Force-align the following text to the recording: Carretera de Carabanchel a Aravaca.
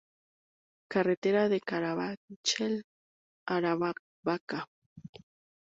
Carretera 0.87 1.47
de 1.47 1.59
Carabanchel 1.61 2.83
a 3.47 3.57
Aravaca. 3.57 4.67